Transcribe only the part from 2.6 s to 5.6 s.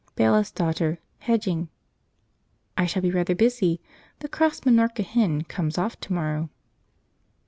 "I shall be rather busy; the Crossed Minorca hen